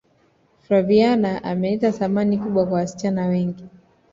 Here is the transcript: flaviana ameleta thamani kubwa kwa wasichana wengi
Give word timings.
flaviana 0.59 1.43
ameleta 1.43 1.91
thamani 1.91 2.37
kubwa 2.37 2.63
kwa 2.65 2.73
wasichana 2.73 3.25
wengi 3.27 3.65